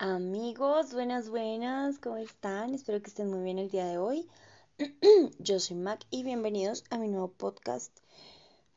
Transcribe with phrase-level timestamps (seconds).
[0.00, 2.72] Amigos, buenas, buenas, ¿cómo están?
[2.72, 4.28] Espero que estén muy bien el día de hoy.
[5.40, 7.90] Yo soy Mac y bienvenidos a mi nuevo podcast.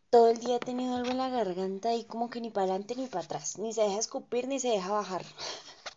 [0.09, 2.95] Todo el día he tenido algo en la garganta y como que ni para adelante
[2.95, 3.59] ni para atrás.
[3.59, 5.23] Ni se deja escupir ni se deja bajar.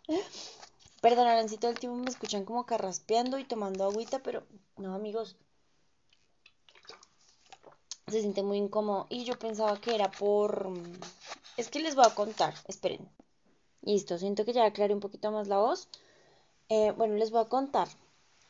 [1.01, 4.43] Perdonarán si todo el tiempo me escuchan como carraspeando y tomando agüita, pero
[4.77, 5.37] no, amigos.
[8.05, 10.71] Se siente muy incómodo y yo pensaba que era por...
[11.57, 13.09] Es que les voy a contar, esperen.
[13.85, 15.87] Listo, siento que ya aclaré un poquito más la voz.
[16.69, 17.87] Eh, bueno, les voy a contar.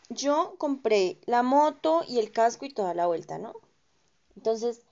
[0.09, 3.53] Yo compré la moto y el casco y toda la vuelta, ¿no?
[4.38, 4.84] Entonces,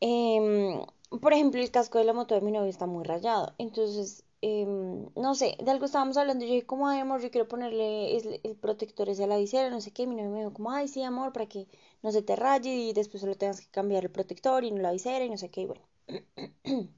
[0.00, 0.84] em,
[1.20, 3.54] por ejemplo, el casco de la moto de mi novio está muy rayado.
[3.58, 6.44] Entonces, em, no sé, de algo estábamos hablando.
[6.44, 9.80] Yo dije, como, ay, amor, yo quiero ponerle el, protector ese a la visera, no
[9.80, 10.06] sé qué.
[10.06, 11.68] Mi novio me dijo, como, ay, sí, amor, para que
[12.02, 14.92] no se te raye y después solo tengas que cambiar el protector y no la
[14.92, 15.62] visera y no sé qué.
[15.62, 15.82] Y bueno,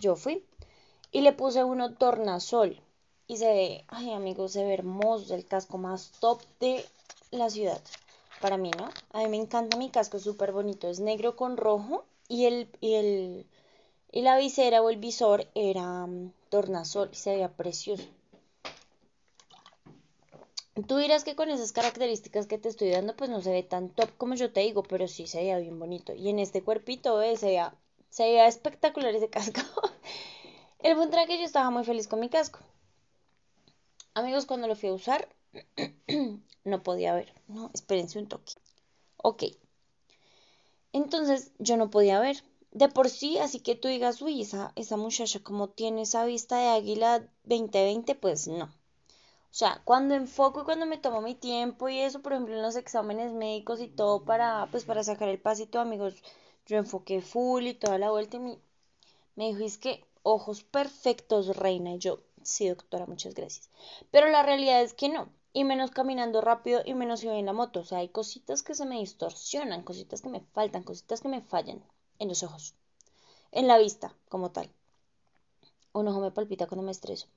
[0.00, 0.44] yo fui
[1.14, 2.80] y le puse uno tornasol.
[3.28, 6.84] Y se ve, ay amigos, se ve hermoso, el casco más top de
[7.30, 7.80] la ciudad.
[8.40, 8.90] Para mí, ¿no?
[9.12, 10.88] A mí me encanta mi casco, es súper bonito.
[10.88, 13.46] Es negro con rojo y el, y el,
[14.10, 18.04] y la visera o el visor era mm, tornasol y se veía precioso.
[20.88, 23.88] Tú dirás que con esas características que te estoy dando, pues no se ve tan
[23.88, 26.12] top como yo te digo, pero sí se veía bien bonito.
[26.12, 27.38] Y en este cuerpito, ¿ves?
[27.38, 27.72] se veía,
[28.10, 29.60] se veía espectacular ese casco.
[30.84, 32.58] El punto era que yo estaba muy feliz con mi casco.
[34.12, 35.34] Amigos, cuando lo fui a usar,
[36.64, 37.32] no podía ver.
[37.48, 38.52] No, espérense un toque.
[39.16, 39.44] Ok.
[40.92, 42.44] Entonces, yo no podía ver.
[42.70, 46.68] De por sí, así que tú digas, uy, esa, muchacha como tiene esa vista de
[46.68, 48.66] águila 2020, pues no.
[48.66, 48.70] O
[49.52, 52.76] sea, cuando enfoco y cuando me tomo mi tiempo y eso, por ejemplo, en los
[52.76, 56.22] exámenes médicos y todo para, pues, para sacar el pasito, amigos,
[56.66, 58.58] yo enfoqué full y toda la vuelta y me,
[59.34, 61.94] me dijo, es que ojos perfectos, reina.
[61.94, 63.70] Y yo, sí, doctora, muchas gracias.
[64.10, 65.28] Pero la realidad es que no.
[65.52, 67.80] Y menos caminando rápido y menos iba en la moto.
[67.80, 71.42] O sea, hay cositas que se me distorsionan, cositas que me faltan, cositas que me
[71.42, 71.84] fallan
[72.18, 72.74] en los ojos.
[73.52, 74.68] En la vista, como tal.
[75.92, 77.28] Un ojo me palpita cuando me estreso.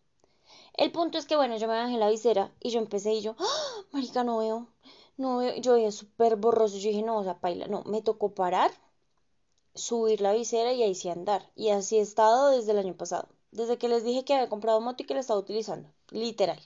[0.73, 3.35] El punto es que, bueno, yo me bajé la visera y yo empecé y yo,
[3.37, 3.83] ¡Ah!
[3.91, 4.67] marica, no veo,
[5.17, 6.77] no veo, yo veía súper borroso.
[6.77, 8.71] Yo dije, no, o sea, paila, no, me tocó parar
[9.77, 11.49] subir la visera y ahí sí andar.
[11.55, 13.27] Y así he estado desde el año pasado.
[13.51, 15.89] Desde que les dije que había comprado moto y que la estaba utilizando.
[16.11, 16.59] Literal.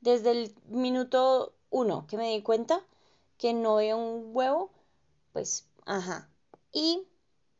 [0.00, 2.82] Desde el minuto uno que me di cuenta
[3.38, 4.70] que no veo un huevo,
[5.32, 6.28] pues, ajá.
[6.72, 7.02] Y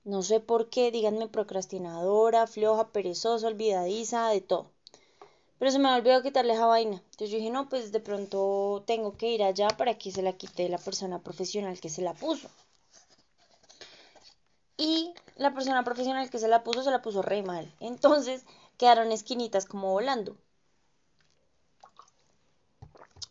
[0.05, 4.71] no sé por qué, díganme procrastinadora, floja, perezosa, olvidadiza, de todo.
[5.59, 6.97] Pero se me ha olvidado quitarle esa vaina.
[6.97, 10.33] Entonces yo dije, no, pues de pronto tengo que ir allá para que se la
[10.33, 12.49] quite la persona profesional que se la puso.
[14.81, 17.71] Y la persona profesional que se la puso, se la puso re mal.
[17.81, 18.47] Entonces
[18.79, 20.39] quedaron esquinitas como volando.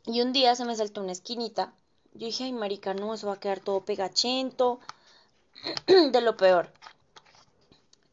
[0.06, 1.74] Y un día se me saltó una esquinita.
[2.14, 4.80] Yo dije, ay, marica, no, eso va a quedar todo pegachento.
[5.88, 6.72] de lo peor.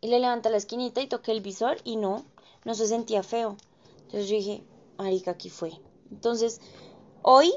[0.01, 2.25] Y le levanté la esquinita y toqué el visor y no,
[2.65, 3.59] no se sentía feo.
[3.99, 4.65] Entonces yo dije,
[4.97, 5.73] marica, aquí fue.
[6.11, 6.63] Entonces,
[7.21, 7.53] hoy,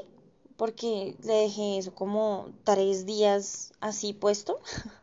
[0.58, 4.60] porque le dejé eso como tres días así puesto.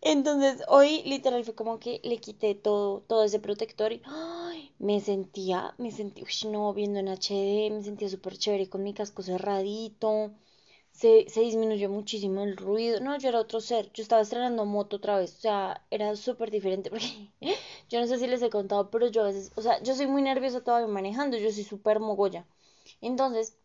[0.00, 4.02] Entonces hoy literal fue como que le quité todo, todo ese protector y
[4.78, 8.94] me sentía, me sentí, uy, no, viendo en HD, me sentía súper chévere con mi
[8.94, 10.32] casco cerradito,
[10.92, 14.96] se, se disminuyó muchísimo el ruido, no, yo era otro ser, yo estaba estrenando moto
[14.96, 17.32] otra vez, o sea, era súper diferente porque
[17.90, 20.06] yo no sé si les he contado, pero yo a veces, o sea, yo soy
[20.06, 22.46] muy nerviosa todavía manejando, yo soy súper mogolla,
[23.00, 23.56] entonces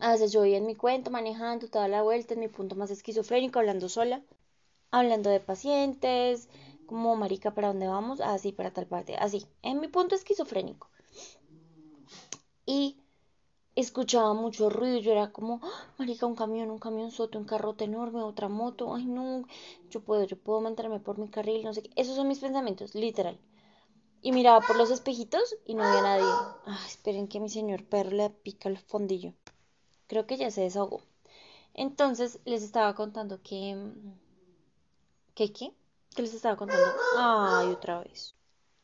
[0.00, 3.58] a yo voy en mi cuento manejando toda la vuelta, en mi punto más esquizofrénico,
[3.58, 4.22] hablando sola,
[4.90, 6.48] hablando de pacientes,
[6.86, 8.20] como marica, ¿para dónde vamos?
[8.20, 10.88] Así, para tal parte, así, en mi punto esquizofrénico.
[12.66, 12.96] Y
[13.76, 17.84] escuchaba mucho ruido, yo era como, ¡Ah, marica, un camión, un camión soto, un carrote
[17.84, 19.44] enorme, otra moto, ay no,
[19.90, 21.90] yo puedo, yo puedo mantenerme por mi carril, no sé qué.
[21.96, 23.38] Esos son mis pensamientos, literal.
[24.22, 26.26] Y miraba por los espejitos y no había nadie.
[26.66, 29.34] Ay, esperen que mi señor perro le pica el fondillo.
[30.10, 31.02] Creo que ya se desahogó.
[31.72, 33.76] Entonces les estaba contando que...
[35.36, 35.72] ¿Qué qué?
[36.16, 36.84] ¿Qué les estaba contando?
[37.16, 38.34] Ay, otra vez.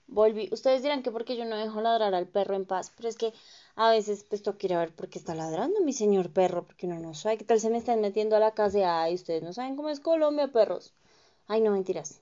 [0.07, 0.49] Volví.
[0.53, 3.35] Ustedes dirán que porque yo no dejo ladrar al perro en paz, pero es que
[3.75, 6.65] a veces pues tengo que ir a ver por qué está ladrando mi señor perro,
[6.65, 9.03] porque uno no sabe qué tal se me están metiendo a la casa.
[9.03, 10.95] Ay, ustedes no saben cómo es Colombia, perros.
[11.49, 12.21] Ay, no, mentiras.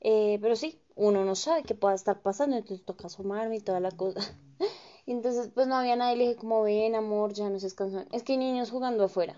[0.00, 3.80] Eh, pero sí, uno no sabe qué pueda estar pasando, entonces toca asomarme y toda
[3.80, 4.20] la cosa.
[5.06, 6.16] Y entonces, pues no había nadie.
[6.16, 8.08] Le dije, como ven, amor, ya no se descansan.
[8.12, 9.36] Es que hay niños jugando afuera.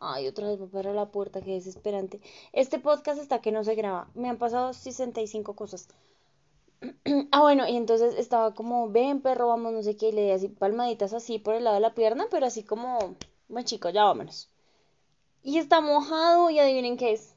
[0.00, 2.20] Ay, otra vez va para la puerta, qué desesperante.
[2.52, 4.08] Este podcast está que no se graba.
[4.14, 5.88] Me han pasado 65 cosas.
[7.32, 10.30] Ah, bueno, y entonces estaba como, ven perro, vamos, no sé qué, y le di
[10.30, 13.16] así palmaditas así por el lado de la pierna, pero así como,
[13.48, 14.48] bueno chicos, ya vámonos.
[15.42, 17.34] Y está mojado y adivinen qué es.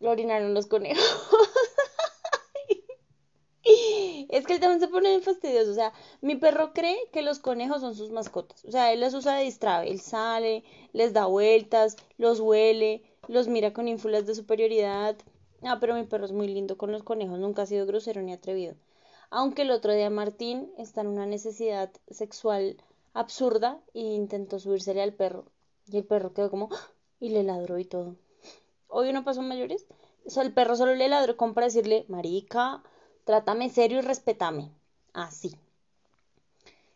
[0.00, 1.04] Lo orinaron los conejos.
[4.42, 5.70] Es que él también se pone fastidioso.
[5.70, 8.64] O sea, mi perro cree que los conejos son sus mascotas.
[8.64, 9.88] O sea, él los usa de distrae.
[9.88, 15.14] Él sale, les da vueltas, los huele, los mira con ínfulas de superioridad.
[15.62, 17.38] Ah, pero mi perro es muy lindo con los conejos.
[17.38, 18.74] Nunca ha sido grosero ni atrevido.
[19.30, 22.78] Aunque el otro día Martín está en una necesidad sexual
[23.14, 25.44] absurda e intentó subírsele al perro.
[25.86, 26.68] Y el perro quedó como
[27.20, 28.16] y le ladró y todo.
[28.88, 29.86] Hoy no pasó mayores.
[30.26, 32.82] O sea, el perro solo le ladró como para decirle, marica,
[33.24, 34.70] trátame serio y respetame.
[35.12, 35.54] Así.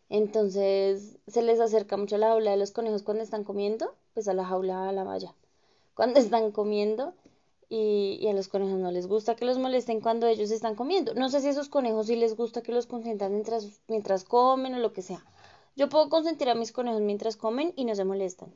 [0.09, 4.27] Entonces se les acerca mucho a la jaula de los conejos cuando están comiendo, pues
[4.27, 5.35] a la jaula a la valla.
[5.95, 7.13] Cuando están comiendo
[7.69, 11.13] y, a los conejos no les gusta que los molesten cuando ellos están comiendo.
[11.13, 14.79] No sé si a esos conejos sí les gusta que los consientan mientras, comen o
[14.79, 15.25] lo que sea.
[15.75, 18.53] Yo puedo consentir a mis conejos mientras comen y no se molestan.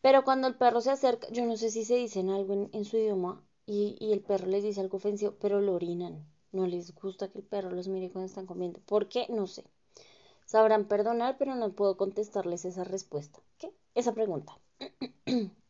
[0.00, 2.84] Pero cuando el perro se acerca, yo no sé si se dicen algo en, en
[2.84, 6.24] su idioma y, y el perro les dice algo ofensivo, pero lo orinan
[6.54, 8.80] no les gusta que el perro los mire cuando están comiendo.
[8.80, 9.26] ¿Por qué?
[9.28, 9.64] No sé.
[10.46, 13.40] Sabrán perdonar, pero no puedo contestarles esa respuesta.
[13.58, 13.72] ¿Qué?
[13.94, 14.58] Esa pregunta.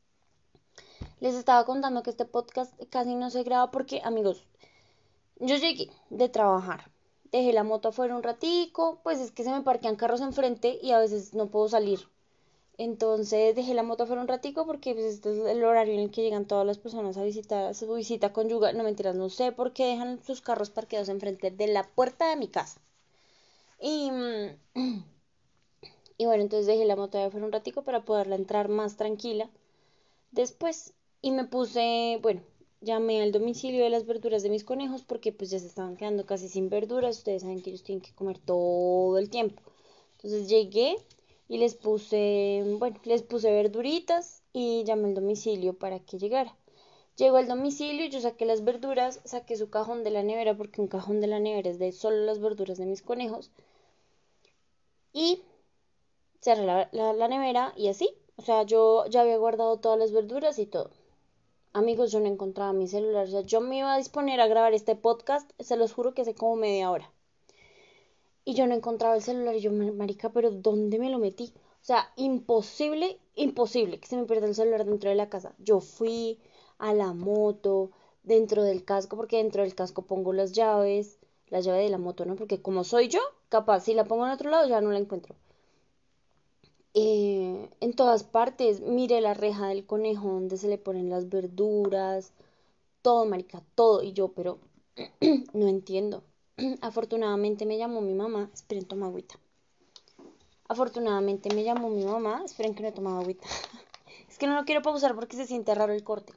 [1.20, 4.44] les estaba contando que este podcast casi no se graba porque, amigos,
[5.40, 6.90] yo llegué de trabajar.
[7.32, 10.92] Dejé la moto afuera un ratico, pues es que se me parquean carros enfrente y
[10.92, 12.00] a veces no puedo salir.
[12.76, 16.11] Entonces dejé la moto afuera un ratico porque pues, este es el horario en el
[16.11, 18.76] que llegan todas las personas a visitar a su visita conyugal.
[18.76, 22.37] No mentiras, no sé por qué dejan sus carros parqueados enfrente de la puerta de
[22.37, 22.81] mi casa.
[23.81, 24.11] Y,
[26.19, 29.50] y bueno, entonces dejé la moto afuera un ratico para poderla entrar más tranquila.
[30.32, 32.43] Después, y me puse, bueno,
[32.81, 36.26] llamé al domicilio de las verduras de mis conejos porque pues ya se estaban quedando
[36.26, 37.19] casi sin verduras.
[37.19, 39.62] Ustedes saben que ellos tienen que comer todo el tiempo.
[40.17, 40.97] Entonces llegué
[41.49, 46.56] y les puse, bueno, les puse verduritas y llamé al domicilio para que llegara.
[47.17, 50.88] Llegó al domicilio, yo saqué las verduras, saqué su cajón de la nevera porque un
[50.88, 53.50] cajón de la nevera es de solo las verduras de mis conejos
[55.12, 55.43] y
[56.41, 60.58] cerré la, la, nevera y así, o sea, yo ya había guardado todas las verduras
[60.58, 60.90] y todo.
[61.73, 64.75] Amigos, yo no encontraba mi celular, o sea, yo me iba a disponer a grabar
[64.75, 67.13] este podcast, se los juro que hace como media hora
[68.44, 71.52] y yo no encontraba el celular y yo, marica, pero ¿dónde me lo metí?
[71.82, 75.55] O sea, imposible, imposible que se me pierda el celular dentro de la casa.
[75.58, 76.38] Yo fui
[76.79, 77.91] a la moto,
[78.23, 81.19] dentro del casco, porque dentro del casco pongo las llaves,
[81.49, 82.37] la llave de la moto, ¿no?
[82.37, 85.35] Porque como soy yo, capaz, si la pongo en otro lado ya no la encuentro.
[86.94, 92.32] Eh, en todas partes, mire la reja del conejo donde se le ponen las verduras,
[93.02, 94.02] todo, marica, todo.
[94.02, 94.58] Y yo, pero
[95.55, 96.25] no entiendo.
[96.82, 98.50] Afortunadamente me llamó mi mamá.
[98.52, 99.36] Esperen, toma agüita.
[100.68, 102.42] Afortunadamente me llamó mi mamá.
[102.44, 103.46] Esperen que no he tomado agüita.
[104.28, 106.32] es que no lo quiero pausar porque se siente raro el corte.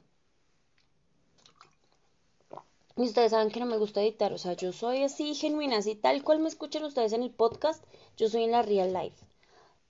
[2.96, 4.32] Y ustedes saben que no me gusta editar.
[4.32, 7.84] O sea, yo soy así genuina, así tal cual me escuchan ustedes en el podcast.
[8.16, 9.24] Yo soy en la real life.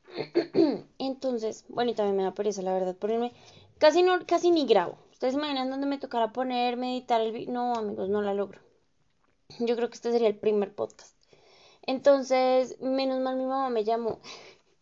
[0.99, 3.33] Entonces, bueno, y también me da pereza, la verdad, ponerme.
[3.79, 4.99] Casi no, casi ni grabo.
[5.13, 7.53] Ustedes imaginan dónde me tocará ponerme, editar el video.
[7.53, 8.68] No, amigos, no la logro.
[9.59, 11.17] Yo creo que este sería el primer podcast.
[11.87, 14.21] Entonces, menos mal mi mamá me llamó.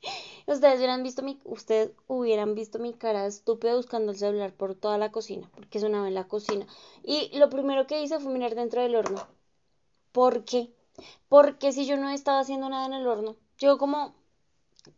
[0.49, 4.99] Ustedes hubieran visto mi, ustedes hubieran visto mi cara estúpida buscando el celular por toda
[4.99, 6.67] la cocina, porque sonaba en la cocina.
[7.05, 9.25] Y lo primero que hice fue mirar dentro del horno.
[10.11, 10.73] ¿Por qué?
[11.29, 14.15] Porque si yo no estaba haciendo nada en el horno, llevo como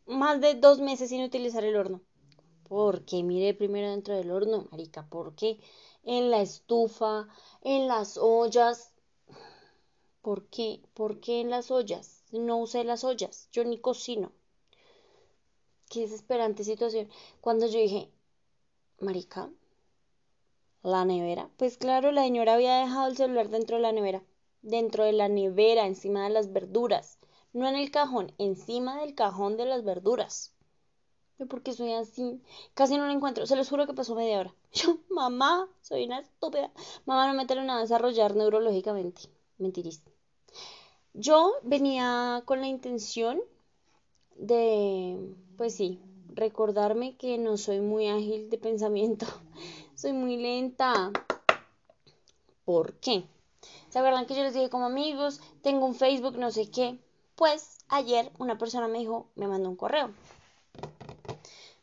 [0.07, 2.01] más de dos meses sin utilizar el horno.
[2.69, 3.23] ¿Por qué?
[3.23, 5.61] Mire primero dentro del horno, marica, ¿por qué?
[6.05, 7.29] En la estufa,
[7.63, 8.95] en las ollas,
[10.23, 10.81] ¿Por qué?
[10.95, 12.25] ¿Por qué en las ollas?
[12.33, 14.33] No usé las ollas, yo ni cocino.
[15.89, 17.09] Qué desesperante situación.
[17.41, 18.11] Cuando yo dije,
[19.01, 19.51] marica,
[20.83, 21.51] la nevera.
[21.57, 24.23] Pues claro, la señora había dejado el celular dentro de la nevera.
[24.63, 27.19] Dentro de la nevera, encima de las verduras.
[27.53, 30.53] No en el cajón, encima del cajón de las verduras.
[31.49, 32.43] ¿Por qué soy así?
[32.75, 33.47] Casi no la encuentro.
[33.47, 34.55] Se los juro que pasó media hora.
[34.73, 36.73] Yo, mamá, soy una estúpida.
[37.07, 39.23] Mamá, no me nada a desarrollar neurológicamente.
[39.59, 40.11] Mentirista.
[41.15, 43.41] Yo venía con la intención
[44.37, 46.01] de, pues sí,
[46.35, 49.27] recordarme que no soy muy ágil de pensamiento,
[49.95, 51.11] soy muy lenta.
[52.65, 53.25] ¿Por qué?
[53.89, 56.99] ¿Se acuerdan que yo les dije como amigos, tengo un Facebook, no sé qué?
[57.35, 60.11] Pues ayer una persona me dijo, me mandó un correo.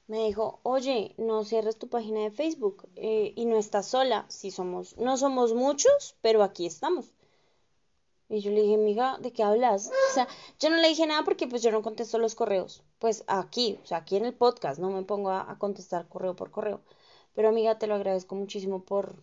[0.08, 4.26] Me dijo, oye, no cierres tu página de Facebook eh, y no estás sola.
[4.30, 7.12] Si somos, no somos muchos, pero aquí estamos.
[8.28, 9.92] Y yo le dije, amiga, ¿de qué hablas?
[10.12, 10.28] O sea,
[10.60, 12.84] yo no le dije nada porque pues yo no contesto los correos.
[13.00, 16.50] Pues aquí, o sea, aquí en el podcast, no me pongo a, contestar correo por
[16.50, 16.82] correo.
[17.36, 19.16] Pero amiga, te lo agradezco muchísimo por,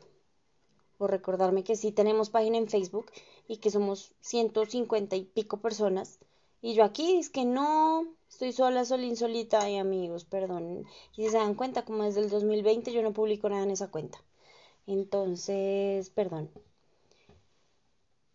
[0.99, 3.06] por recordarme que sí tenemos página en Facebook
[3.49, 6.18] y que somos 150 y pico personas.
[6.61, 10.87] Y yo aquí es que no, estoy sola, solín, solita y amigos, perdón.
[11.16, 13.90] Y si se dan cuenta, como desde el 2020 yo no publico nada en esa
[13.90, 14.23] cuenta.
[14.87, 16.50] Entonces, perdón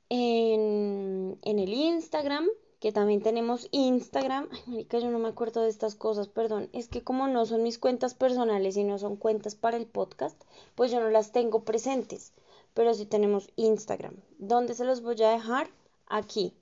[0.09, 2.47] en, el Instagram,
[2.79, 4.47] que también tenemos Instagram.
[4.51, 6.69] Ay, marica, yo no me acuerdo de estas cosas, perdón.
[6.73, 10.41] Es que como no son mis cuentas personales y no son cuentas para el podcast,
[10.75, 12.33] pues yo no las tengo presentes.
[12.73, 14.15] Pero sí tenemos Instagram.
[14.37, 15.69] ¿Dónde se los voy a dejar?
[16.07, 16.53] Aquí.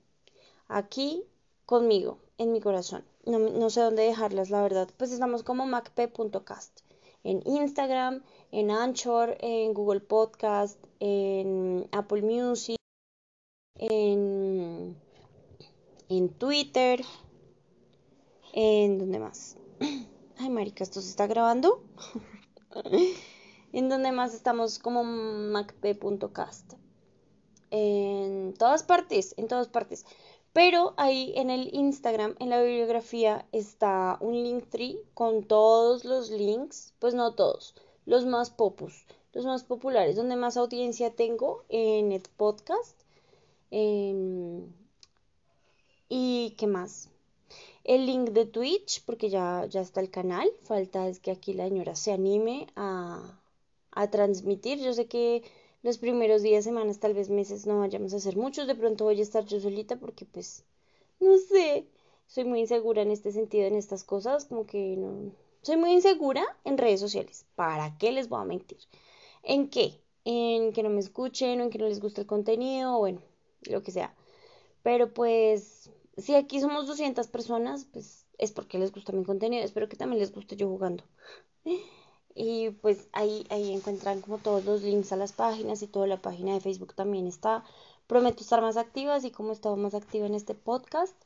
[0.68, 1.24] Aquí
[1.66, 3.04] conmigo, en mi corazón.
[3.26, 4.88] No, no sé dónde dejarlas, la verdad.
[4.96, 6.80] Pues estamos como macp.cast.
[7.22, 8.22] En Instagram,
[8.52, 12.76] en Anchor, en Google Podcast, en Apple Music
[13.90, 14.96] en,
[16.08, 17.04] en Twitter,
[18.52, 19.56] en donde más.
[20.38, 21.82] Ay, marica, esto se está grabando.
[23.72, 26.74] en donde más estamos como macp.cast.
[27.70, 30.06] En todas partes, en todas partes.
[30.52, 36.30] Pero ahí en el Instagram, en la bibliografía, está un link tree con todos los
[36.30, 37.74] links, pues no todos,
[38.06, 43.05] los más popus, los más populares, donde más audiencia tengo en el podcast
[43.70, 44.66] Em,
[46.08, 47.10] ¿Y qué más?
[47.84, 50.50] El link de Twitch, porque ya, ya está el canal.
[50.64, 53.40] Falta es que aquí la señora se anime a,
[53.92, 54.78] a transmitir.
[54.80, 55.42] Yo sé que
[55.82, 58.66] los primeros días, semanas, tal vez meses no vayamos a hacer muchos.
[58.66, 60.64] De pronto voy a estar yo solita porque pues,
[61.20, 61.86] no sé,
[62.26, 64.46] soy muy insegura en este sentido, en estas cosas.
[64.46, 65.32] Como que no...
[65.62, 67.46] Soy muy insegura en redes sociales.
[67.56, 68.78] ¿Para qué les voy a mentir?
[69.42, 70.00] ¿En qué?
[70.24, 72.98] En que no me escuchen o en que no les guste el contenido.
[72.98, 73.20] Bueno,
[73.68, 74.14] lo que sea.
[74.82, 79.64] Pero pues, si aquí somos 200 personas, pues es porque les gusta mi contenido.
[79.64, 81.04] Espero que también les guste yo jugando.
[82.38, 86.20] Y pues ahí, ahí encuentran como todos los links a las páginas y toda la
[86.20, 87.64] página de Facebook también está.
[88.06, 91.16] Prometo estar más activa, así como he estado más activa en este podcast,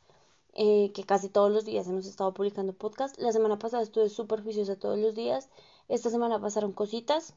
[0.55, 3.19] eh, que casi todos los días hemos estado publicando podcast.
[3.19, 5.51] La semana pasada estuve súper juiciosa todos los días.
[5.89, 7.35] Esta semana pasaron cositas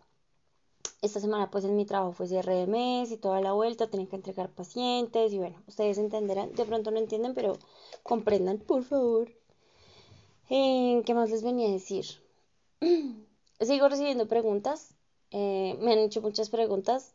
[1.03, 4.07] esta semana pues en mi trabajo fue cierre de mes y toda la vuelta, tenía
[4.07, 7.57] que entregar pacientes y bueno, ustedes entenderán, de pronto no entienden, pero
[8.03, 9.29] comprendan, por favor.
[10.50, 12.05] Eh, ¿Qué más les venía a decir?
[13.60, 14.95] Sigo recibiendo preguntas,
[15.31, 17.13] eh, me han hecho muchas preguntas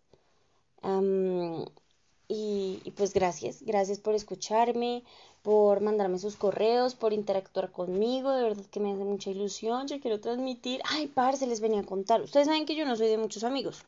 [2.28, 5.02] y pues gracias, gracias por escucharme,
[5.42, 10.00] por mandarme sus correos, por interactuar conmigo, de verdad que me hace mucha ilusión, yo
[10.00, 10.80] quiero transmitir.
[10.85, 12.21] Ay, parce, les venía a contar.
[12.21, 13.85] Ustedes saben que yo no soy de muchos amigos.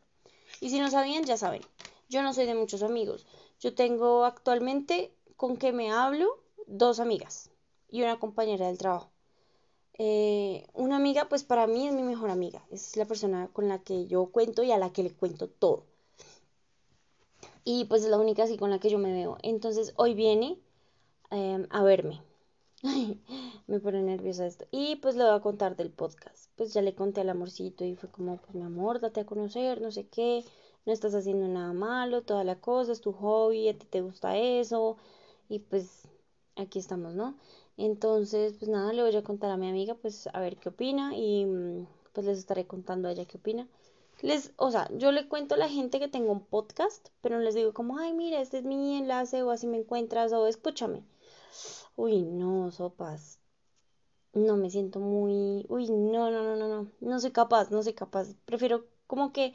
[0.61, 1.63] Y si no sabían, ya saben.
[2.09, 3.27] Yo no soy de muchos amigos.
[3.61, 7.51] Yo tengo actualmente con que me hablo dos amigas
[7.91, 9.11] y una compañera del trabajo.
[9.95, 12.65] Eh, una amiga, pues para mí es mi mejor amiga.
[12.71, 15.85] Es la persona con la que yo cuento y a la que le cuento todo.
[17.65, 19.37] Y pues es la única así con la que yo me veo.
[19.43, 20.59] Entonces hoy viene
[21.33, 22.21] Em, a verme.
[23.69, 24.67] me pone nerviosa esto.
[24.73, 26.51] Y pues le voy a contar del podcast.
[26.57, 29.81] Pues ya le conté al amorcito y fue como, pues mi amor, date a conocer,
[29.81, 30.45] no sé qué,
[30.87, 34.37] no estás haciendo nada malo, toda la cosa, es tu hobby, a ti te gusta
[34.37, 34.97] eso.
[35.49, 36.09] Y pues
[36.57, 37.37] aquí estamos, ¿no?
[37.77, 41.17] Entonces, pues nada, le voy a contar a mi amiga, pues a ver qué opina
[41.17, 43.69] y mm, pues les estaré contando a ella qué opina.
[44.21, 47.43] Les, o sea, yo le cuento a la gente que tengo un podcast, pero no
[47.43, 51.05] les digo como, ay, mira, este es mi enlace o así me encuentras o escúchame
[51.97, 53.39] Uy, no, sopas.
[54.35, 55.67] No me siento muy...
[55.69, 56.91] Uy, no, no, no, no, no.
[57.01, 58.35] No soy capaz, no soy capaz.
[58.45, 59.55] Prefiero como que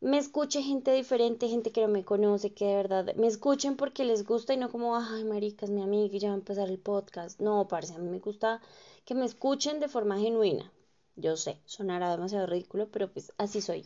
[0.00, 4.04] me escuche gente diferente, gente que no me conoce, que de verdad me escuchen porque
[4.04, 6.68] les gusta y no como, ay, marica, es mi amiga y ya va a empezar
[6.68, 7.40] el podcast.
[7.40, 8.60] No, parce, a mí me gusta
[9.06, 10.72] que me escuchen de forma genuina.
[11.16, 13.84] Yo sé, sonará demasiado ridículo, pero pues así soy.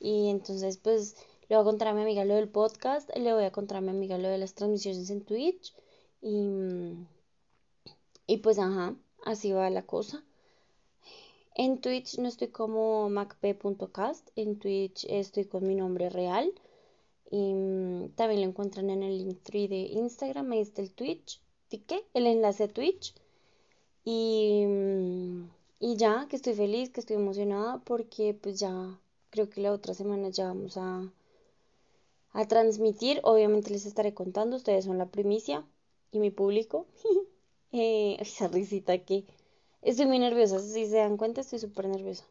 [0.00, 1.16] Y entonces, pues,
[1.48, 3.80] le voy a contar a mi amiga lo del podcast, le voy a contar a
[3.80, 5.74] mi amiga lo de las transmisiones en Twitch
[6.22, 7.06] y,
[8.26, 10.24] y pues, ajá, así va la cosa.
[11.54, 16.52] En Twitch no estoy como macp.cast, en Twitch estoy con mi nombre real.
[17.30, 21.40] Y mm, también lo encuentran en el link tree de Instagram, ahí está el Twitch,
[21.86, 22.04] ¿qué?
[22.14, 23.14] El enlace a Twitch.
[24.04, 25.50] Y, mm,
[25.80, 28.98] y ya, que estoy feliz, que estoy emocionada porque pues ya
[29.30, 31.10] creo que la otra semana ya vamos a,
[32.32, 33.20] a transmitir.
[33.22, 35.64] Obviamente les estaré contando, ustedes son la primicia
[36.12, 36.86] y mi público.
[37.72, 39.24] eh, esa risita que
[39.80, 42.24] estoy muy nerviosa, si se dan cuenta estoy súper nerviosa.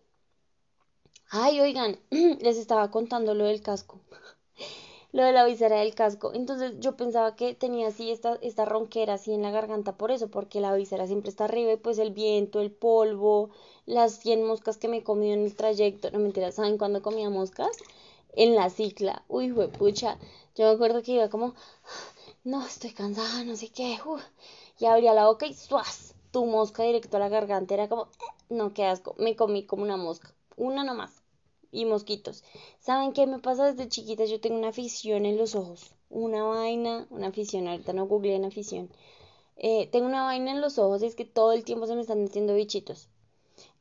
[1.32, 1.98] Ay, oigan,
[2.42, 4.00] les estaba contando lo del casco.
[5.12, 6.32] lo de la visera del casco.
[6.34, 10.30] Entonces yo pensaba que tenía así esta, esta ronquera así en la garganta por eso,
[10.30, 13.50] porque la visera siempre está arriba y pues el viento, el polvo,
[13.86, 17.72] las 100 moscas que me comido en el trayecto, no mentira, ¿saben cuándo comía moscas?
[18.34, 19.24] En la cicla.
[19.28, 20.18] Uy, pucha.
[20.56, 21.54] Yo me acuerdo que iba como,
[22.44, 24.00] no, estoy cansada, no sé qué.
[24.80, 26.16] Y abría la boca y ¡suas!
[26.32, 27.74] Tu mosca directo a la garganta.
[27.76, 29.16] Era como, eh, no, qué asco.
[29.20, 30.34] Me comí como una mosca.
[30.58, 31.22] Una nomás
[31.72, 32.44] y mosquitos.
[32.80, 34.26] ¿Saben qué me pasa desde chiquita?
[34.26, 35.92] Yo tengo una afición en los ojos.
[36.10, 37.68] Una vaina, una afición.
[37.68, 38.90] Ahorita no googleé en afición.
[39.58, 42.02] Eh, tengo una vaina en los ojos y es que todo el tiempo se me
[42.02, 43.08] están metiendo bichitos.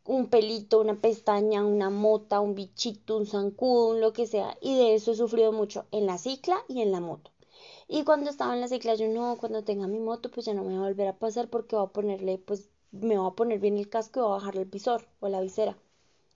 [0.04, 4.58] Un pelito, una pestaña, una mota, un bichito, un zancudo, un lo que sea.
[4.60, 7.30] Y de eso he sufrido mucho en la cicla y en la moto.
[7.92, 10.62] Y cuando estaba en la cicla, yo no, cuando tenga mi moto, pues ya no
[10.62, 13.58] me va a volver a pasar porque voy a ponerle, pues me voy a poner
[13.58, 15.76] bien el casco y voy a bajarle el visor o la visera.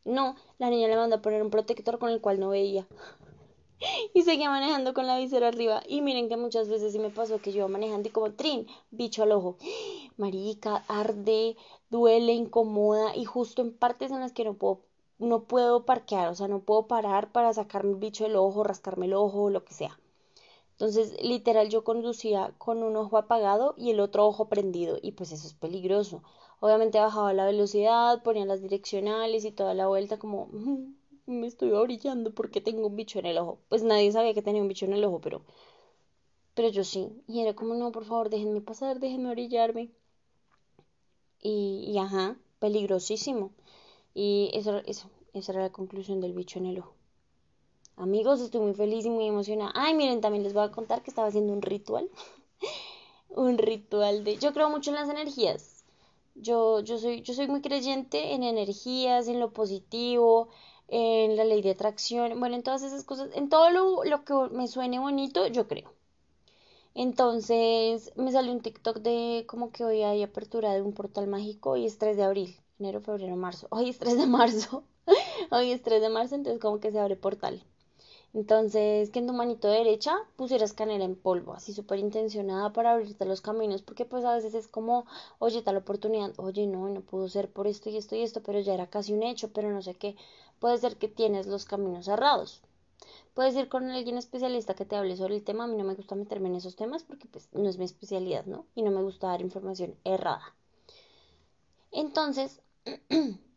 [0.05, 2.89] No, la niña le mandó a poner un protector con el cual no veía.
[4.15, 5.81] y seguía manejando con la visera arriba.
[5.87, 8.67] Y miren que muchas veces sí me pasó que yo iba manejando y como trin,
[8.91, 9.57] bicho al ojo.
[10.17, 11.57] Marica, arde,
[11.89, 13.15] duele, incomoda.
[13.15, 14.81] Y justo en partes en las que no puedo,
[15.19, 19.07] no puedo parquear, o sea, no puedo parar para sacarme el bicho del ojo, rascarme
[19.07, 19.97] el ojo, lo que sea.
[20.75, 24.99] Entonces, literal, yo conducía con un ojo apagado y el otro ojo prendido.
[25.03, 26.23] Y pues eso es peligroso.
[26.61, 30.49] Obviamente bajaba la velocidad, ponía las direccionales y toda la vuelta como
[31.27, 33.59] me estoy orillando porque tengo un bicho en el ojo.
[33.69, 35.43] Pues nadie sabía que tenía un bicho en el ojo, pero
[36.55, 37.23] pero yo sí.
[37.29, 39.91] Y era como, no, por favor, déjenme pasar, déjenme orillarme.
[41.41, 43.53] Y, y ajá, peligrosísimo.
[44.15, 46.94] Y eso, eso, esa era la conclusión del bicho en el ojo.
[47.97, 49.71] Amigos, estoy muy feliz y muy emocionada.
[49.75, 52.11] Ay, miren, también les voy a contar que estaba haciendo un ritual.
[53.29, 54.37] un ritual de...
[54.39, 55.85] Yo creo mucho en las energías.
[56.35, 60.49] Yo, yo, soy, yo soy muy creyente en energías, en lo positivo,
[60.89, 64.35] en la ley de atracción, bueno, en todas esas cosas, en todo lo, lo que
[64.53, 65.93] me suene bonito, yo creo.
[66.95, 71.77] Entonces me salió un TikTok de como que hoy hay apertura de un portal mágico
[71.77, 73.69] y es 3 de abril, enero, febrero, marzo.
[73.71, 74.85] Hoy es 3 de marzo.
[75.51, 77.65] hoy es 3 de marzo, entonces como que se abre portal.
[78.35, 83.25] Entonces, que en tu manito derecha pusieras canela en polvo, así súper intencionada para abrirte
[83.25, 85.07] los caminos, porque pues a veces es como,
[85.39, 88.61] oye, tal oportunidad, oye, no, no pudo ser por esto y esto y esto, pero
[88.61, 90.17] ya era casi un hecho, pero no sé qué.
[90.59, 92.61] Puede ser que tienes los caminos cerrados.
[93.35, 95.65] Puedes ir con alguien especialista que te hable sobre el tema.
[95.65, 98.47] A mí no me gusta meterme en esos temas porque pues no es mi especialidad,
[98.47, 98.67] ¿no?
[98.75, 100.55] Y no me gusta dar información errada.
[101.93, 102.61] Entonces,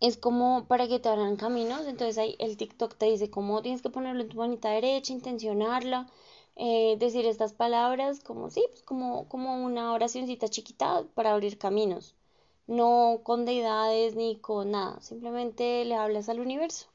[0.00, 1.86] es como para que te abran caminos.
[1.86, 6.08] Entonces ahí el TikTok te dice cómo tienes que ponerlo en tu manita derecha, intencionarla,
[6.56, 12.14] eh, decir estas palabras, como sí, pues como, como una oracióncita chiquita para abrir caminos.
[12.66, 16.86] No con deidades ni con nada, simplemente le hablas al universo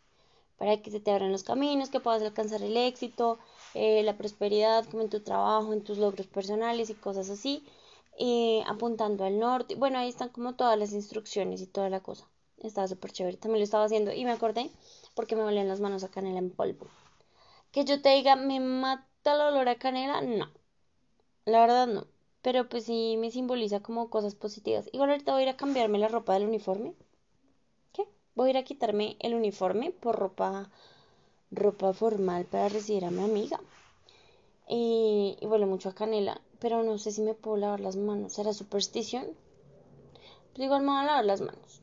[0.58, 3.38] para que se te abran los caminos, que puedas alcanzar el éxito,
[3.74, 7.64] eh, la prosperidad, como en tu trabajo, en tus logros personales y cosas así,
[8.18, 9.76] eh, apuntando al norte.
[9.76, 12.26] Bueno, ahí están como todas las instrucciones y toda la cosa.
[12.68, 13.38] Estaba súper chévere.
[13.38, 14.70] También lo estaba haciendo y me acordé
[15.16, 16.88] porque me olían las manos a canela en polvo.
[17.72, 20.22] Que yo te diga, ¿me mata el olor a canela?
[20.22, 20.50] No.
[21.46, 22.08] La verdad no.
[22.42, 24.90] Pero pues sí me simboliza como cosas positivas.
[24.94, 26.94] Igual ahorita voy a ir a cambiarme la ropa del uniforme.
[27.94, 28.08] ¿Qué?
[28.36, 30.70] Voy a ir a quitarme el uniforme por ropa
[31.52, 33.60] ropa formal para recibir a mi amiga.
[34.68, 36.40] Y, y huele mucho a canela.
[36.60, 38.34] Pero no sé si me puedo lavar las manos.
[38.34, 39.26] ¿Será superstición?
[40.54, 41.82] Pero igual me voy a lavar las manos.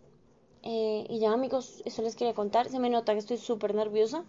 [0.63, 2.69] Eh, y ya amigos, eso les quería contar.
[2.69, 4.25] Se me nota que estoy súper nerviosa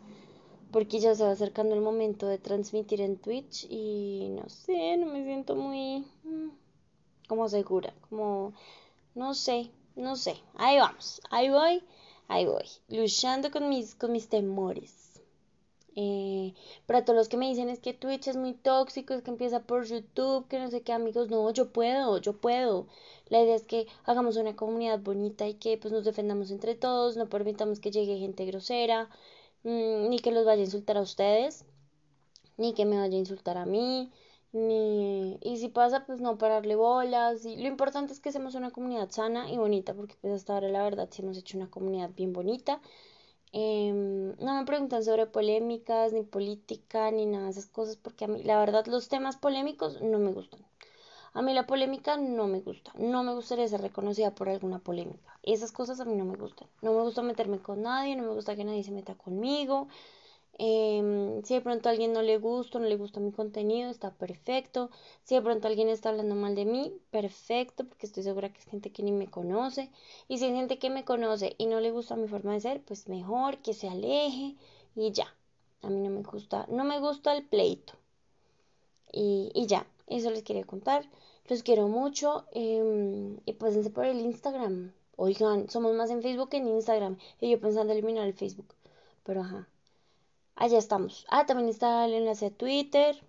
[0.71, 5.05] porque ya se va acercando el momento de transmitir en Twitch y no sé, no
[5.05, 6.49] me siento muy mm,
[7.27, 8.53] como segura, como
[9.13, 10.35] no sé, no sé.
[10.55, 11.83] Ahí vamos, ahí voy,
[12.27, 15.12] ahí voy, luchando con mis, con mis temores.
[15.95, 16.53] Eh,
[16.87, 19.61] para todos los que me dicen es que Twitch es muy tóxico, es que empieza
[19.63, 22.87] por YouTube, que no sé qué amigos, no, yo puedo, yo puedo.
[23.29, 27.17] La idea es que hagamos una comunidad bonita y que pues nos defendamos entre todos,
[27.17, 29.09] no permitamos que llegue gente grosera,
[29.63, 31.65] mm, ni que los vaya a insultar a ustedes,
[32.57, 34.11] ni que me vaya a insultar a mí,
[34.51, 38.71] ni y si pasa pues no pararle bolas y lo importante es que seamos una
[38.71, 42.11] comunidad sana y bonita porque pues hasta ahora la verdad sí hemos hecho una comunidad
[42.15, 42.79] bien bonita
[43.53, 48.27] Em, no me preguntan sobre polémicas, ni política, ni nada de esas cosas, porque a
[48.27, 50.61] mí, la verdad, los temas polémicos no me gustan.
[51.33, 52.91] A mí la polémica no me gusta.
[52.97, 55.39] No me gustaría ser reconocida por alguna polémica.
[55.43, 56.67] Esas cosas a mí no me gustan.
[56.81, 59.87] No me gusta meterme con nadie, no me gusta que nadie se meta conmigo.
[60.59, 64.11] Em, si de pronto a alguien no le gusta, no le gusta mi contenido, está
[64.11, 64.89] perfecto.
[65.23, 68.65] Si de pronto alguien está hablando mal de mí, perfecto, porque estoy segura que es
[68.65, 69.89] gente que ni me conoce.
[70.27, 72.81] Y si hay gente que me conoce y no le gusta mi forma de ser,
[72.83, 74.55] pues mejor que se aleje
[74.95, 75.27] y ya.
[75.81, 77.93] A mí no me gusta, no me gusta el pleito.
[79.11, 81.05] Y, y ya, eso les quería contar.
[81.49, 82.45] Los quiero mucho.
[82.53, 84.93] Eh, y pásense por el Instagram.
[85.15, 87.17] Oigan, somos más en Facebook que en Instagram.
[87.41, 88.73] Y yo pensando eliminar el Facebook.
[89.23, 89.67] Pero ajá.
[90.55, 91.25] Allá estamos.
[91.29, 93.21] Ah, también está el enlace a Twitter.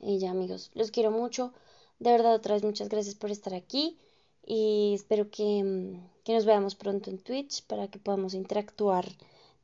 [0.00, 1.52] Y ya, amigos, los quiero mucho.
[1.98, 3.98] De verdad, otra vez, muchas gracias por estar aquí.
[4.44, 9.06] Y espero que, mm, que nos veamos pronto en Twitch para que podamos interactuar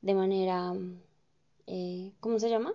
[0.02, 0.74] de manera.
[1.66, 2.72] Eh, ¿Cómo se llama?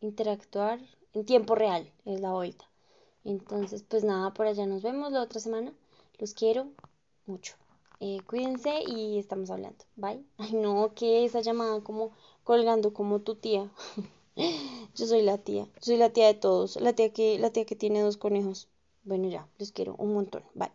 [0.00, 0.80] Interactuar
[1.12, 2.64] en tiempo real, es la vuelta.
[3.24, 5.72] Entonces, pues nada, por allá nos vemos la otra semana.
[6.18, 6.68] Los quiero
[7.26, 7.54] mucho.
[8.00, 9.84] Eh, cuídense y estamos hablando.
[9.96, 10.24] Bye.
[10.38, 12.12] Ay, no, que esa llamada como
[12.44, 13.70] colgando como tu tía.
[14.94, 15.68] Yo soy la tía.
[15.80, 16.76] Soy la tía de todos.
[16.80, 18.68] La tía que, la tía que tiene dos conejos.
[19.04, 20.44] Bueno, ya, los quiero un montón.
[20.54, 20.72] Bye.